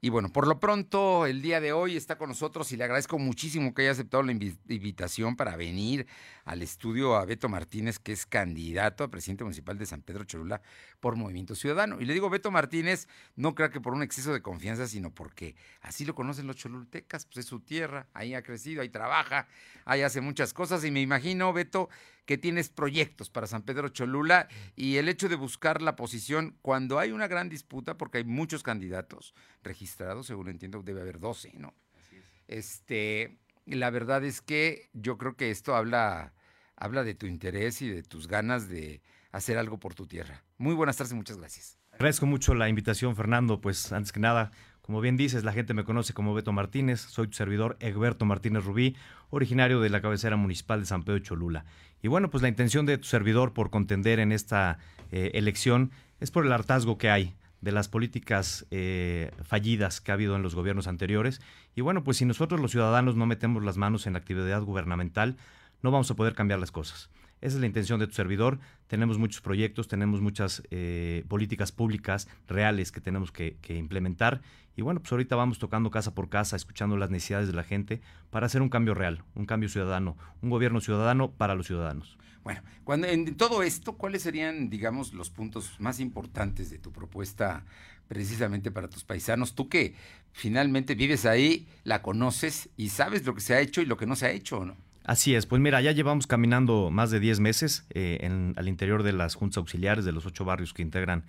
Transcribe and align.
Y 0.00 0.10
bueno, 0.10 0.28
por 0.28 0.46
lo 0.46 0.60
pronto, 0.60 1.26
el 1.26 1.42
día 1.42 1.60
de 1.60 1.72
hoy 1.72 1.96
está 1.96 2.18
con 2.18 2.28
nosotros 2.28 2.70
y 2.70 2.76
le 2.76 2.84
agradezco 2.84 3.18
muchísimo 3.18 3.74
que 3.74 3.82
haya 3.82 3.90
aceptado 3.90 4.22
la 4.22 4.32
invitación 4.32 5.34
para 5.34 5.56
venir 5.56 6.06
al 6.44 6.62
estudio 6.62 7.16
a 7.16 7.24
Beto 7.24 7.48
Martínez, 7.48 7.98
que 7.98 8.12
es 8.12 8.24
candidato 8.24 9.02
a 9.02 9.08
presidente 9.08 9.42
municipal 9.42 9.76
de 9.76 9.86
San 9.86 10.02
Pedro 10.02 10.24
Cholula 10.24 10.62
por 11.00 11.16
Movimiento 11.16 11.56
Ciudadano. 11.56 12.00
Y 12.00 12.04
le 12.04 12.14
digo 12.14 12.30
Beto 12.30 12.52
Martínez, 12.52 13.08
no 13.34 13.56
creo 13.56 13.70
que 13.70 13.80
por 13.80 13.92
un 13.92 14.02
exceso 14.02 14.32
de 14.32 14.40
confianza, 14.40 14.86
sino 14.86 15.12
porque 15.12 15.56
así 15.80 16.04
lo 16.04 16.14
conocen 16.14 16.46
los 16.46 16.56
cholultecas, 16.56 17.26
pues 17.26 17.38
es 17.38 17.46
su 17.46 17.60
tierra, 17.60 18.06
ahí 18.14 18.34
ha 18.34 18.42
crecido, 18.42 18.82
ahí 18.82 18.88
trabaja, 18.90 19.48
ahí 19.84 20.02
hace 20.02 20.20
muchas 20.20 20.52
cosas 20.52 20.84
y 20.84 20.92
me 20.92 21.00
imagino, 21.00 21.52
Beto, 21.52 21.88
que 22.28 22.36
tienes 22.36 22.68
proyectos 22.68 23.30
para 23.30 23.46
San 23.46 23.62
Pedro 23.62 23.88
Cholula 23.88 24.48
y 24.76 24.96
el 24.96 25.08
hecho 25.08 25.30
de 25.30 25.34
buscar 25.34 25.80
la 25.80 25.96
posición 25.96 26.58
cuando 26.60 26.98
hay 26.98 27.10
una 27.10 27.26
gran 27.26 27.48
disputa, 27.48 27.96
porque 27.96 28.18
hay 28.18 28.24
muchos 28.24 28.62
candidatos 28.62 29.34
registrados, 29.62 30.26
según 30.26 30.50
entiendo, 30.50 30.82
debe 30.82 31.00
haber 31.00 31.20
12, 31.20 31.54
¿no? 31.54 31.72
Así 31.98 32.16
es. 32.16 32.24
Este, 32.46 33.38
la 33.64 33.88
verdad 33.88 34.22
es 34.24 34.42
que 34.42 34.90
yo 34.92 35.16
creo 35.16 35.36
que 35.36 35.50
esto 35.50 35.74
habla, 35.74 36.34
habla 36.76 37.02
de 37.02 37.14
tu 37.14 37.24
interés 37.24 37.80
y 37.80 37.88
de 37.88 38.02
tus 38.02 38.28
ganas 38.28 38.68
de 38.68 39.00
hacer 39.32 39.56
algo 39.56 39.80
por 39.80 39.94
tu 39.94 40.06
tierra. 40.06 40.44
Muy 40.58 40.74
buenas 40.74 40.98
tardes 40.98 41.12
y 41.12 41.16
muchas 41.16 41.38
gracias. 41.38 41.78
Agradezco 41.92 42.26
mucho 42.26 42.54
la 42.54 42.68
invitación, 42.68 43.16
Fernando. 43.16 43.62
Pues 43.62 43.90
antes 43.90 44.12
que 44.12 44.20
nada, 44.20 44.52
como 44.88 45.02
bien 45.02 45.18
dices, 45.18 45.44
la 45.44 45.52
gente 45.52 45.74
me 45.74 45.84
conoce 45.84 46.14
como 46.14 46.32
Beto 46.32 46.50
Martínez. 46.50 47.02
Soy 47.02 47.26
tu 47.26 47.34
servidor, 47.34 47.76
Egberto 47.78 48.24
Martínez 48.24 48.64
Rubí, 48.64 48.96
originario 49.28 49.82
de 49.82 49.90
la 49.90 50.00
cabecera 50.00 50.36
municipal 50.36 50.80
de 50.80 50.86
San 50.86 51.02
Pedro 51.02 51.18
Cholula. 51.18 51.66
Y 52.02 52.08
bueno, 52.08 52.30
pues 52.30 52.40
la 52.40 52.48
intención 52.48 52.86
de 52.86 52.96
tu 52.96 53.04
servidor 53.04 53.52
por 53.52 53.68
contender 53.68 54.18
en 54.18 54.32
esta 54.32 54.78
eh, 55.12 55.32
elección 55.34 55.90
es 56.20 56.30
por 56.30 56.46
el 56.46 56.52
hartazgo 56.52 56.96
que 56.96 57.10
hay 57.10 57.34
de 57.60 57.70
las 57.70 57.88
políticas 57.88 58.66
eh, 58.70 59.30
fallidas 59.42 60.00
que 60.00 60.10
ha 60.10 60.14
habido 60.14 60.36
en 60.36 60.42
los 60.42 60.54
gobiernos 60.54 60.86
anteriores. 60.86 61.42
Y 61.76 61.82
bueno, 61.82 62.02
pues 62.02 62.16
si 62.16 62.24
nosotros 62.24 62.58
los 62.58 62.70
ciudadanos 62.70 63.14
no 63.14 63.26
metemos 63.26 63.62
las 63.62 63.76
manos 63.76 64.06
en 64.06 64.14
la 64.14 64.20
actividad 64.20 64.62
gubernamental, 64.62 65.36
no 65.82 65.90
vamos 65.90 66.10
a 66.10 66.16
poder 66.16 66.32
cambiar 66.32 66.60
las 66.60 66.72
cosas. 66.72 67.10
Esa 67.40 67.56
es 67.56 67.60
la 67.60 67.66
intención 67.66 68.00
de 68.00 68.06
tu 68.06 68.14
servidor. 68.14 68.58
Tenemos 68.88 69.18
muchos 69.18 69.40
proyectos, 69.40 69.86
tenemos 69.86 70.20
muchas 70.20 70.62
eh, 70.70 71.24
políticas 71.28 71.72
públicas 71.72 72.28
reales 72.48 72.90
que 72.90 73.00
tenemos 73.00 73.30
que, 73.30 73.56
implementar. 73.68 74.40
Y 74.76 74.82
bueno, 74.82 75.00
pues 75.00 75.12
ahorita 75.12 75.36
vamos 75.36 75.58
tocando 75.58 75.90
casa 75.90 76.14
por 76.14 76.28
casa, 76.28 76.56
escuchando 76.56 76.96
las 76.96 77.10
necesidades 77.10 77.48
de 77.48 77.54
la 77.54 77.64
gente 77.64 78.00
para 78.30 78.46
hacer 78.46 78.62
un 78.62 78.68
cambio 78.68 78.94
real, 78.94 79.24
un 79.34 79.46
cambio 79.46 79.68
ciudadano, 79.68 80.16
un 80.40 80.50
gobierno 80.50 80.80
ciudadano 80.80 81.30
para 81.32 81.54
los 81.54 81.66
ciudadanos. 81.66 82.16
Bueno, 82.42 82.62
cuando, 82.84 83.06
en 83.08 83.36
todo 83.36 83.62
esto, 83.62 83.94
¿cuáles 83.94 84.22
serían, 84.22 84.70
digamos, 84.70 85.12
los 85.12 85.30
puntos 85.30 85.78
más 85.80 86.00
importantes 86.00 86.70
de 86.70 86.78
tu 86.78 86.92
propuesta 86.92 87.64
precisamente 88.06 88.70
para 88.70 88.88
tus 88.88 89.04
paisanos? 89.04 89.54
Tú 89.54 89.68
que 89.68 89.94
finalmente 90.32 90.94
vives 90.94 91.26
ahí, 91.26 91.66
la 91.84 92.00
conoces 92.00 92.70
y 92.76 92.88
sabes 92.88 93.26
lo 93.26 93.34
que 93.34 93.40
se 93.40 93.54
ha 93.54 93.60
hecho 93.60 93.82
y 93.82 93.86
lo 93.86 93.96
que 93.96 94.06
no 94.06 94.16
se 94.16 94.26
ha 94.26 94.30
hecho, 94.30 94.64
¿no? 94.64 94.76
Así 95.08 95.34
es, 95.34 95.46
pues 95.46 95.62
mira, 95.62 95.80
ya 95.80 95.92
llevamos 95.92 96.26
caminando 96.26 96.90
más 96.90 97.10
de 97.10 97.18
10 97.18 97.40
meses 97.40 97.86
eh, 97.94 98.52
al 98.56 98.68
interior 98.68 99.02
de 99.02 99.14
las 99.14 99.36
juntas 99.36 99.56
auxiliares 99.56 100.04
de 100.04 100.12
los 100.12 100.26
ocho 100.26 100.44
barrios 100.44 100.74
que 100.74 100.82
integran 100.82 101.24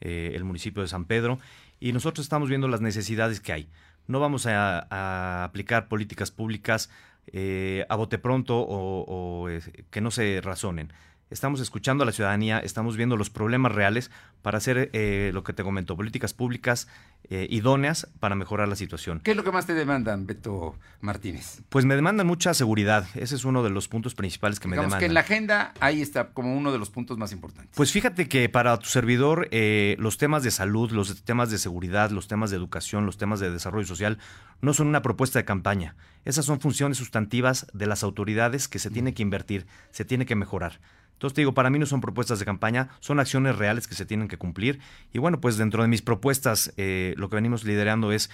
eh, 0.00 0.30
el 0.36 0.44
municipio 0.44 0.82
de 0.82 0.88
San 0.88 1.04
Pedro 1.04 1.40
y 1.80 1.92
nosotros 1.92 2.26
estamos 2.26 2.48
viendo 2.48 2.68
las 2.68 2.80
necesidades 2.80 3.40
que 3.40 3.52
hay. 3.52 3.68
No 4.06 4.20
vamos 4.20 4.46
a, 4.46 5.42
aplicar 5.42 5.88
políticas 5.88 6.30
públicas 6.30 6.90
eh, 7.26 7.84
a 7.88 7.96
bote 7.96 8.18
pronto 8.18 8.56
o, 8.56 9.04
o 9.08 9.48
que 9.90 10.00
no 10.00 10.12
se 10.12 10.40
razonen 10.40 10.92
estamos 11.30 11.60
escuchando 11.60 12.02
a 12.02 12.06
la 12.06 12.12
ciudadanía, 12.12 12.60
estamos 12.60 12.96
viendo 12.96 13.16
los 13.16 13.30
problemas 13.30 13.72
reales 13.72 14.10
para 14.42 14.58
hacer 14.58 14.90
eh, 14.92 15.30
lo 15.34 15.42
que 15.42 15.52
te 15.52 15.62
comento, 15.62 15.96
políticas 15.96 16.32
públicas 16.32 16.88
eh, 17.30 17.46
idóneas 17.50 18.08
para 18.20 18.34
mejorar 18.34 18.68
la 18.68 18.76
situación. 18.76 19.20
¿Qué 19.20 19.30
es 19.30 19.36
lo 19.36 19.44
que 19.44 19.52
más 19.52 19.66
te 19.66 19.74
demandan, 19.74 20.26
Beto 20.26 20.76
Martínez? 21.00 21.62
Pues 21.68 21.84
me 21.84 21.96
demandan 21.96 22.26
mucha 22.26 22.54
seguridad. 22.54 23.06
Ese 23.14 23.34
es 23.34 23.44
uno 23.44 23.62
de 23.62 23.70
los 23.70 23.88
puntos 23.88 24.14
principales 24.14 24.60
que 24.60 24.68
me 24.68 24.76
demandan. 24.76 25.00
que 25.00 25.06
en 25.06 25.14
la 25.14 25.20
agenda 25.20 25.72
ahí 25.80 26.02
está 26.02 26.28
como 26.28 26.54
uno 26.54 26.72
de 26.72 26.78
los 26.78 26.90
puntos 26.90 27.16
más 27.18 27.32
importantes. 27.32 27.74
Pues 27.74 27.92
fíjate 27.92 28.28
que 28.28 28.48
para 28.48 28.78
tu 28.78 28.86
servidor 28.86 29.48
eh, 29.50 29.96
los 29.98 30.18
temas 30.18 30.42
de 30.42 30.50
salud, 30.50 30.90
los 30.90 31.24
temas 31.24 31.50
de 31.50 31.58
seguridad, 31.58 32.10
los 32.10 32.28
temas 32.28 32.50
de 32.50 32.56
educación, 32.56 33.06
los 33.06 33.16
temas 33.16 33.40
de 33.40 33.50
desarrollo 33.50 33.86
social 33.86 34.18
no 34.60 34.74
son 34.74 34.86
una 34.88 35.02
propuesta 35.02 35.38
de 35.38 35.44
campaña. 35.44 35.96
Esas 36.24 36.44
son 36.44 36.60
funciones 36.60 36.98
sustantivas 36.98 37.66
de 37.72 37.86
las 37.86 38.02
autoridades 38.02 38.68
que 38.68 38.78
se 38.78 38.90
tiene 38.90 39.14
que 39.14 39.22
invertir, 39.22 39.66
se 39.90 40.04
tiene 40.04 40.26
que 40.26 40.36
mejorar. 40.36 40.80
Entonces 41.14 41.36
te 41.36 41.40
digo, 41.40 41.54
para 41.54 41.70
mí 41.70 41.78
no 41.78 41.86
son 41.86 42.00
propuestas 42.00 42.38
de 42.38 42.44
campaña, 42.44 42.88
son 43.00 43.20
acciones 43.20 43.56
reales 43.56 43.86
que 43.86 43.94
se 43.94 44.04
tienen 44.04 44.28
que 44.28 44.36
cumplir. 44.36 44.80
Y 45.12 45.18
bueno, 45.18 45.40
pues 45.40 45.56
dentro 45.56 45.82
de 45.82 45.88
mis 45.88 46.02
propuestas, 46.02 46.74
eh, 46.76 47.13
lo 47.16 47.28
que 47.28 47.36
venimos 47.36 47.64
liderando 47.64 48.12
es, 48.12 48.30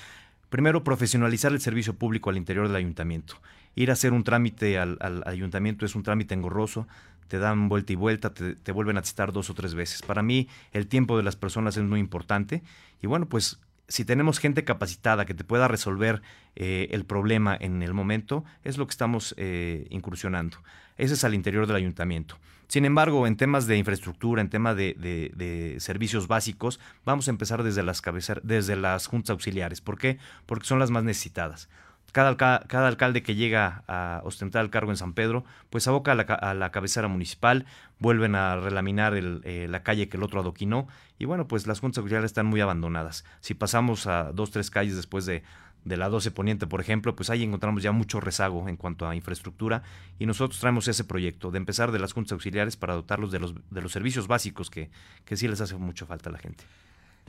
primero, 0.48 0.84
profesionalizar 0.84 1.52
el 1.52 1.60
servicio 1.60 1.94
público 1.94 2.30
al 2.30 2.36
interior 2.36 2.66
del 2.66 2.76
ayuntamiento. 2.76 3.36
Ir 3.74 3.90
a 3.90 3.92
hacer 3.92 4.12
un 4.12 4.24
trámite 4.24 4.78
al, 4.78 4.98
ayuntamiento 5.26 5.86
es 5.86 5.94
un 5.94 6.02
trámite 6.02 6.34
engorroso, 6.34 6.88
te 7.28 7.38
dan 7.38 7.68
vuelta 7.68 7.92
y 7.92 7.96
vuelta, 7.96 8.34
te, 8.34 8.72
vuelven 8.72 8.98
a 8.98 9.02
citar 9.02 9.32
dos 9.32 9.50
o 9.50 9.54
tres 9.54 9.74
veces. 9.74 10.02
Para 10.02 10.22
mí, 10.22 10.48
el 10.72 10.88
tiempo 10.88 11.16
de 11.16 11.22
las 11.22 11.36
personas 11.36 11.76
es 11.76 11.84
muy 11.84 12.00
importante. 12.00 12.62
Y 13.00 13.06
bueno, 13.06 13.26
pues 13.26 13.60
si 13.90 14.04
tenemos 14.04 14.38
gente 14.38 14.64
capacitada 14.64 15.26
que 15.26 15.34
te 15.34 15.42
pueda 15.42 15.66
resolver 15.66 16.22
eh, 16.54 16.88
el 16.92 17.04
problema 17.04 17.56
en 17.60 17.82
el 17.82 17.92
momento, 17.92 18.44
es 18.62 18.78
lo 18.78 18.86
que 18.86 18.92
estamos 18.92 19.34
eh, 19.36 19.88
incursionando. 19.90 20.58
Ese 20.96 21.14
es 21.14 21.24
al 21.24 21.34
interior 21.34 21.66
del 21.66 21.76
ayuntamiento. 21.76 22.38
Sin 22.68 22.84
embargo, 22.84 23.26
en 23.26 23.36
temas 23.36 23.66
de 23.66 23.76
infraestructura, 23.76 24.40
en 24.40 24.48
temas 24.48 24.76
de, 24.76 25.76
servicios 25.80 26.28
básicos, 26.28 26.78
vamos 27.04 27.26
a 27.26 27.32
empezar 27.32 27.64
desde 27.64 27.82
las, 27.82 28.00
desde 28.44 28.76
las 28.76 29.08
juntas 29.08 29.30
auxiliares. 29.30 29.80
¿Por 29.80 29.98
qué? 29.98 30.18
Porque 30.46 30.66
son 30.66 30.78
las 30.78 30.92
más 30.92 31.02
necesitadas. 31.02 31.68
Cada, 32.12 32.36
cada, 32.36 32.88
alcalde 32.88 33.22
que 33.22 33.34
llega 33.34 33.84
a 33.86 34.20
ostentar 34.24 34.64
el 34.64 34.70
cargo 34.70 34.90
en 34.90 34.96
San 34.96 35.12
Pedro, 35.12 35.44
pues 35.70 35.86
aboca 35.86 36.12
a 36.12 36.54
la, 36.54 36.70
cabecera 36.70 37.08
municipal, 37.08 37.66
vuelven 37.98 38.34
a 38.34 38.56
relaminar 38.56 39.14
eh, 39.16 39.66
la 39.68 39.82
calle 39.82 40.08
que 40.08 40.16
el 40.16 40.22
otro 40.22 40.40
adoquinó, 40.40 40.88
y 41.18 41.24
bueno, 41.24 41.46
pues 41.46 41.66
las 41.66 41.80
juntas 41.80 41.98
auxiliares 41.98 42.30
están 42.30 42.46
muy 42.46 42.60
abandonadas. 42.60 43.24
Si 43.40 43.54
pasamos 43.54 44.06
a 44.06 44.32
dos, 44.32 44.50
tres 44.50 44.70
calles 44.70 44.96
después 44.96 45.26
de, 45.26 45.42
de 45.84 45.96
la 45.96 46.08
12 46.08 46.30
Poniente, 46.30 46.66
por 46.66 46.80
ejemplo, 46.80 47.16
pues 47.16 47.30
ahí 47.30 47.42
encontramos 47.42 47.82
ya 47.82 47.92
mucho 47.92 48.20
rezago 48.20 48.68
en 48.68 48.76
cuanto 48.76 49.08
a 49.08 49.14
infraestructura 49.14 49.82
y 50.18 50.26
nosotros 50.26 50.60
traemos 50.60 50.88
ese 50.88 51.04
proyecto 51.04 51.50
de 51.50 51.58
empezar 51.58 51.92
de 51.92 51.98
las 51.98 52.12
juntas 52.12 52.32
auxiliares 52.32 52.76
para 52.76 52.94
dotarlos 52.94 53.30
de 53.32 53.40
los, 53.40 53.54
de 53.70 53.80
los 53.80 53.92
servicios 53.92 54.26
básicos 54.26 54.70
que, 54.70 54.90
que 55.24 55.36
sí 55.36 55.48
les 55.48 55.60
hace 55.60 55.76
mucho 55.76 56.06
falta 56.06 56.28
a 56.28 56.32
la 56.32 56.38
gente. 56.38 56.64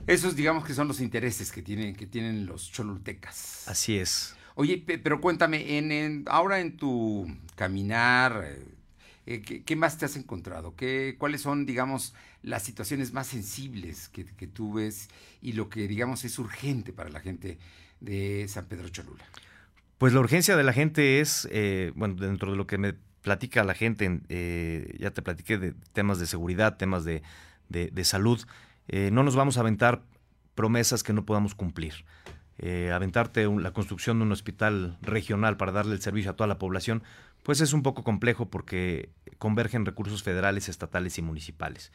Esos 0.06 0.34
digamos 0.34 0.64
que 0.64 0.74
son 0.74 0.88
los 0.88 1.00
intereses 1.00 1.52
que 1.52 1.62
tienen, 1.62 1.94
que 1.94 2.06
tienen 2.06 2.46
los 2.46 2.70
cholultecas. 2.70 3.68
Así 3.68 3.98
es. 3.98 4.36
Oye, 4.54 4.84
pero 5.02 5.20
cuéntame, 5.20 6.24
ahora 6.26 6.60
en 6.60 6.76
tu 6.76 7.26
caminar, 7.54 8.56
eh, 9.26 9.42
¿qué, 9.42 9.76
más 9.76 9.98
te 9.98 10.04
has 10.04 10.16
encontrado? 10.16 10.76
¿Qué, 10.76 11.16
¿Cuáles 11.18 11.40
son, 11.40 11.64
digamos, 11.64 12.14
las 12.42 12.62
situaciones 12.62 13.12
más 13.12 13.26
sensibles 13.26 14.08
que, 14.08 14.26
que 14.26 14.46
tú 14.46 14.74
ves 14.74 15.08
y 15.40 15.52
lo 15.52 15.68
que, 15.68 15.88
digamos, 15.88 16.24
es 16.24 16.38
urgente 16.38 16.92
para 16.92 17.10
la 17.10 17.20
gente 17.20 17.58
de 18.00 18.46
San 18.48 18.66
Pedro 18.66 18.88
Cholula? 18.88 19.24
Pues 20.02 20.12
la 20.12 20.18
urgencia 20.18 20.56
de 20.56 20.64
la 20.64 20.72
gente 20.72 21.20
es, 21.20 21.48
eh, 21.52 21.92
bueno, 21.94 22.16
dentro 22.16 22.50
de 22.50 22.56
lo 22.56 22.66
que 22.66 22.76
me 22.76 22.94
platica 23.22 23.62
la 23.62 23.72
gente, 23.72 24.20
eh, 24.28 24.96
ya 24.98 25.12
te 25.12 25.22
platiqué 25.22 25.58
de 25.58 25.74
temas 25.92 26.18
de 26.18 26.26
seguridad, 26.26 26.76
temas 26.76 27.04
de, 27.04 27.22
salud, 28.02 28.44
eh, 28.88 29.10
no 29.12 29.22
nos 29.22 29.36
vamos 29.36 29.56
a 29.56 29.60
aventar 29.60 30.02
promesas 30.56 31.04
que 31.04 31.12
no 31.12 31.24
podamos 31.24 31.54
cumplir. 31.54 32.04
Aventarte 32.92 33.46
la 33.46 33.72
construcción 33.72 34.18
de 34.18 34.24
un 34.24 34.32
hospital 34.32 34.96
regional 35.02 35.56
para 35.56 35.72
darle 35.72 35.94
el 35.94 36.00
servicio 36.00 36.30
a 36.30 36.36
toda 36.36 36.46
la 36.46 36.58
población, 36.58 37.02
pues 37.42 37.60
es 37.60 37.72
un 37.72 37.82
poco 37.82 38.04
complejo 38.04 38.46
porque 38.46 39.10
convergen 39.38 39.84
recursos 39.84 40.22
federales, 40.22 40.68
estatales 40.68 41.18
y 41.18 41.22
municipales. 41.22 41.92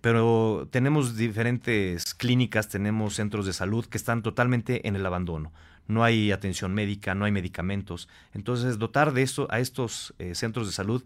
Pero 0.00 0.68
tenemos 0.70 1.16
diferentes 1.16 2.14
clínicas, 2.14 2.68
tenemos 2.68 3.14
centros 3.14 3.46
de 3.46 3.52
salud 3.52 3.86
que 3.86 3.96
están 3.96 4.22
totalmente 4.22 4.86
en 4.86 4.96
el 4.96 5.06
abandono. 5.06 5.52
No 5.86 6.04
hay 6.04 6.30
atención 6.30 6.74
médica, 6.74 7.14
no 7.14 7.24
hay 7.24 7.32
medicamentos. 7.32 8.08
Entonces, 8.34 8.78
dotar 8.78 9.12
de 9.12 9.22
esto 9.22 9.48
a 9.50 9.60
estos 9.60 10.14
eh, 10.18 10.34
centros 10.34 10.66
de 10.66 10.74
salud 10.74 11.02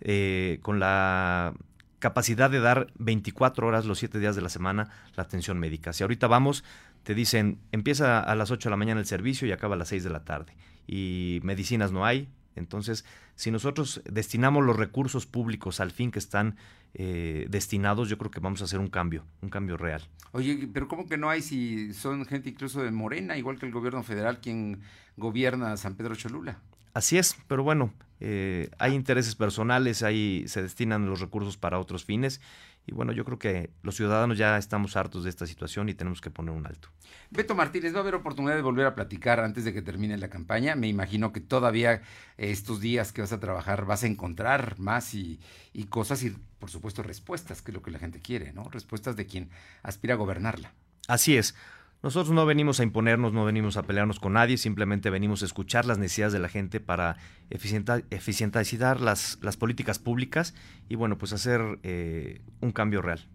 eh, 0.00 0.58
con 0.60 0.78
la 0.78 1.54
capacidad 1.98 2.50
de 2.50 2.60
dar 2.60 2.88
24 2.98 3.66
horas 3.66 3.86
los 3.86 3.98
7 3.98 4.18
días 4.18 4.36
de 4.36 4.42
la 4.42 4.50
semana 4.50 4.90
la 5.16 5.22
atención 5.22 5.58
médica. 5.58 5.94
Si 5.94 6.02
ahorita 6.02 6.26
vamos, 6.26 6.62
te 7.06 7.14
dicen, 7.14 7.60
empieza 7.70 8.18
a 8.18 8.34
las 8.34 8.50
8 8.50 8.68
de 8.68 8.70
la 8.72 8.76
mañana 8.76 8.98
el 8.98 9.06
servicio 9.06 9.46
y 9.46 9.52
acaba 9.52 9.76
a 9.76 9.78
las 9.78 9.90
6 9.90 10.02
de 10.02 10.10
la 10.10 10.24
tarde. 10.24 10.56
Y 10.88 11.38
medicinas 11.44 11.92
no 11.92 12.04
hay, 12.04 12.28
entonces, 12.56 13.04
si 13.36 13.52
nosotros 13.52 14.02
destinamos 14.10 14.64
los 14.64 14.74
recursos 14.74 15.24
públicos 15.24 15.78
al 15.78 15.92
fin 15.92 16.10
que 16.10 16.18
están 16.18 16.56
eh, 16.94 17.46
destinados, 17.48 18.08
yo 18.08 18.18
creo 18.18 18.32
que 18.32 18.40
vamos 18.40 18.60
a 18.60 18.64
hacer 18.64 18.80
un 18.80 18.88
cambio, 18.88 19.24
un 19.40 19.50
cambio 19.50 19.76
real. 19.76 20.02
Oye, 20.32 20.68
pero 20.72 20.88
¿cómo 20.88 21.06
que 21.06 21.16
no 21.16 21.30
hay 21.30 21.42
si 21.42 21.94
son 21.94 22.24
gente 22.24 22.48
incluso 22.48 22.82
de 22.82 22.90
Morena, 22.90 23.38
igual 23.38 23.60
que 23.60 23.66
el 23.66 23.72
gobierno 23.72 24.02
federal 24.02 24.40
quien 24.40 24.80
gobierna 25.16 25.76
San 25.76 25.94
Pedro 25.94 26.16
Cholula? 26.16 26.58
Así 26.96 27.18
es, 27.18 27.36
pero 27.46 27.62
bueno, 27.62 27.92
eh, 28.20 28.70
hay 28.78 28.94
intereses 28.94 29.34
personales, 29.34 30.02
ahí 30.02 30.44
se 30.48 30.62
destinan 30.62 31.04
los 31.04 31.20
recursos 31.20 31.58
para 31.58 31.78
otros 31.78 32.06
fines 32.06 32.40
y 32.86 32.94
bueno, 32.94 33.12
yo 33.12 33.26
creo 33.26 33.38
que 33.38 33.68
los 33.82 33.96
ciudadanos 33.96 34.38
ya 34.38 34.56
estamos 34.56 34.96
hartos 34.96 35.22
de 35.24 35.28
esta 35.28 35.46
situación 35.46 35.90
y 35.90 35.94
tenemos 35.94 36.22
que 36.22 36.30
poner 36.30 36.54
un 36.54 36.66
alto. 36.66 36.88
Beto 37.28 37.54
Martínez, 37.54 37.92
va 37.92 37.98
a 37.98 38.00
haber 38.00 38.14
oportunidad 38.14 38.54
de 38.54 38.62
volver 38.62 38.86
a 38.86 38.94
platicar 38.94 39.40
antes 39.40 39.66
de 39.66 39.74
que 39.74 39.82
termine 39.82 40.16
la 40.16 40.30
campaña. 40.30 40.74
Me 40.74 40.88
imagino 40.88 41.34
que 41.34 41.40
todavía 41.40 41.92
eh, 41.92 42.00
estos 42.38 42.80
días 42.80 43.12
que 43.12 43.20
vas 43.20 43.32
a 43.34 43.40
trabajar 43.40 43.84
vas 43.84 44.02
a 44.02 44.06
encontrar 44.06 44.78
más 44.78 45.12
y, 45.12 45.38
y 45.74 45.84
cosas 45.84 46.22
y 46.22 46.34
por 46.58 46.70
supuesto 46.70 47.02
respuestas, 47.02 47.60
que 47.60 47.72
es 47.72 47.74
lo 47.74 47.82
que 47.82 47.90
la 47.90 47.98
gente 47.98 48.22
quiere, 48.22 48.54
¿no? 48.54 48.70
Respuestas 48.70 49.16
de 49.16 49.26
quien 49.26 49.50
aspira 49.82 50.14
a 50.14 50.16
gobernarla. 50.16 50.72
Así 51.08 51.36
es. 51.36 51.54
Nosotros 52.02 52.32
no 52.34 52.46
venimos 52.46 52.78
a 52.80 52.82
imponernos, 52.82 53.32
no 53.32 53.44
venimos 53.44 53.76
a 53.76 53.82
pelearnos 53.82 54.20
con 54.20 54.34
nadie, 54.34 54.58
simplemente 54.58 55.10
venimos 55.10 55.42
a 55.42 55.46
escuchar 55.46 55.86
las 55.86 55.98
necesidades 55.98 56.32
de 56.32 56.38
la 56.38 56.48
gente 56.48 56.78
para 56.78 57.16
eficientizar 57.50 59.00
las, 59.00 59.38
las 59.42 59.56
políticas 59.56 59.98
públicas 59.98 60.54
y 60.88 60.94
bueno, 60.94 61.18
pues 61.18 61.32
hacer 61.32 61.78
eh, 61.82 62.42
un 62.60 62.72
cambio 62.72 63.02
real. 63.02 63.26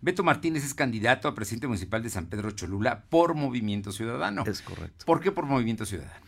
Beto 0.00 0.22
Martínez 0.22 0.64
es 0.64 0.74
candidato 0.74 1.28
a 1.28 1.34
presidente 1.34 1.66
municipal 1.66 2.02
de 2.02 2.10
San 2.10 2.26
Pedro 2.26 2.50
Cholula 2.52 3.04
por 3.08 3.34
Movimiento 3.34 3.92
Ciudadano. 3.92 4.44
Es 4.46 4.62
correcto. 4.62 5.04
¿Por 5.04 5.20
qué 5.20 5.32
por 5.32 5.46
Movimiento 5.46 5.84
Ciudadano? 5.84 6.24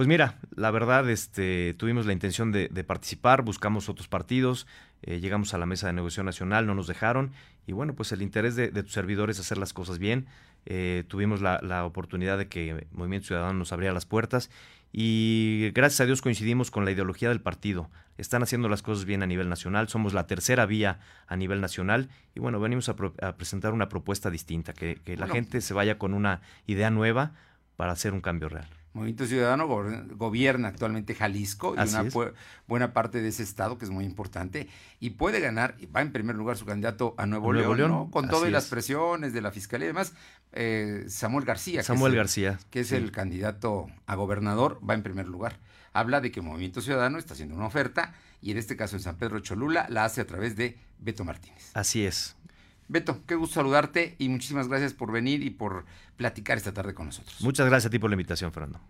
Pues 0.00 0.08
mira, 0.08 0.38
la 0.56 0.70
verdad, 0.70 1.10
este, 1.10 1.74
tuvimos 1.74 2.06
la 2.06 2.14
intención 2.14 2.52
de, 2.52 2.68
participar, 2.84 3.42
buscamos 3.42 3.90
otros 3.90 4.08
partidos, 4.08 4.66
eh, 5.02 5.20
llegamos 5.20 5.52
a 5.52 5.58
la 5.58 5.66
mesa 5.66 5.88
de 5.88 5.92
negociación 5.92 6.24
nacional, 6.24 6.66
no 6.66 6.74
nos 6.74 6.86
dejaron, 6.86 7.32
y 7.66 7.72
bueno, 7.72 7.94
pues 7.94 8.10
el 8.12 8.22
interés 8.22 8.56
de, 8.56 8.70
de 8.70 8.82
tus 8.82 8.94
servidores 8.94 9.36
es 9.36 9.44
hacer 9.44 9.58
las 9.58 9.74
cosas 9.74 9.98
bien. 9.98 10.24
Eh, 10.64 11.04
tuvimos 11.06 11.42
la, 11.42 11.60
la, 11.62 11.84
oportunidad 11.84 12.38
de 12.38 12.48
que 12.48 12.86
Movimiento 12.92 13.26
Ciudadano 13.26 13.52
nos 13.52 13.74
abriera 13.74 13.92
las 13.92 14.06
puertas 14.06 14.48
y 14.90 15.70
gracias 15.74 16.00
a 16.00 16.06
Dios 16.06 16.22
coincidimos 16.22 16.70
con 16.70 16.86
la 16.86 16.92
ideología 16.92 17.28
del 17.28 17.42
partido. 17.42 17.90
Están 18.16 18.42
haciendo 18.42 18.70
las 18.70 18.80
cosas 18.80 19.04
bien 19.04 19.22
a 19.22 19.26
nivel 19.26 19.50
nacional, 19.50 19.90
somos 19.90 20.14
la 20.14 20.26
tercera 20.26 20.64
vía 20.64 21.00
a 21.26 21.36
nivel 21.36 21.60
nacional 21.60 22.08
y 22.34 22.40
bueno, 22.40 22.58
venimos 22.58 22.88
a, 22.88 22.96
a 23.20 23.36
presentar 23.36 23.74
una 23.74 23.90
propuesta 23.90 24.30
distinta, 24.30 24.72
que, 24.72 24.96
que 25.04 25.18
la 25.18 25.26
gente 25.26 25.60
se 25.60 25.74
vaya 25.74 25.98
con 25.98 26.14
una 26.14 26.40
idea 26.66 26.88
nueva 26.88 27.32
para 27.76 27.92
hacer 27.92 28.14
un 28.14 28.22
cambio 28.22 28.48
real. 28.48 28.79
Movimiento 28.92 29.24
Ciudadano 29.26 29.68
gobierna 29.68 30.68
actualmente 30.68 31.14
Jalisco 31.14 31.74
y 31.76 31.88
una 31.88 32.04
buena 32.66 32.92
parte 32.92 33.22
de 33.22 33.28
ese 33.28 33.44
estado, 33.44 33.78
que 33.78 33.84
es 33.84 33.90
muy 33.90 34.04
importante, 34.04 34.68
y 34.98 35.10
puede 35.10 35.38
ganar, 35.38 35.76
y 35.78 35.86
va 35.86 36.02
en 36.02 36.10
primer 36.10 36.34
lugar 36.34 36.56
su 36.56 36.66
candidato 36.66 37.14
a 37.16 37.26
Nuevo, 37.26 37.52
León, 37.52 38.10
con 38.10 38.28
todas 38.28 38.50
las 38.50 38.66
presiones 38.66 39.32
de 39.32 39.42
la 39.42 39.52
Fiscalía 39.52 39.86
y 39.86 39.88
demás, 39.88 40.12
eh, 40.52 41.04
Samuel 41.08 41.44
García. 41.44 41.84
Samuel 41.84 42.12
que 42.12 42.16
es 42.16 42.20
García. 42.20 42.50
El, 42.50 42.66
que 42.70 42.80
es 42.80 42.92
el 42.92 43.12
candidato 43.12 43.86
a 44.06 44.14
gobernador, 44.16 44.80
va 44.88 44.94
en 44.94 45.04
primer 45.04 45.28
lugar. 45.28 45.58
Habla 45.92 46.20
de 46.20 46.32
que 46.32 46.40
Movimiento 46.40 46.80
Ciudadano 46.80 47.18
está 47.18 47.34
haciendo 47.34 47.54
una 47.54 47.66
oferta, 47.66 48.14
y 48.42 48.50
en 48.50 48.58
este 48.58 48.76
caso 48.76 48.96
en 48.96 49.02
San 49.02 49.16
Pedro 49.16 49.38
Cholula 49.38 49.86
la 49.88 50.04
hace 50.04 50.20
a 50.20 50.26
través 50.26 50.56
de 50.56 50.78
Beto 50.98 51.24
Martínez. 51.24 51.70
Así 51.74 52.04
es. 52.04 52.36
Beto, 52.90 53.24
qué 53.24 53.36
gusto 53.36 53.54
saludarte 53.54 54.16
y 54.18 54.28
muchísimas 54.28 54.66
gracias 54.66 54.94
por 54.94 55.12
venir 55.12 55.44
y 55.44 55.50
por 55.50 55.84
platicar 56.16 56.58
esta 56.58 56.74
tarde 56.74 56.92
con 56.92 57.06
nosotros. 57.06 57.40
Muchas 57.40 57.68
gracias 57.68 57.86
a 57.86 57.90
ti 57.90 58.00
por 58.00 58.10
la 58.10 58.14
invitación, 58.14 58.50
Fernando. 58.50 58.80